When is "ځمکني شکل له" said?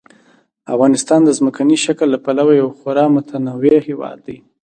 1.39-2.19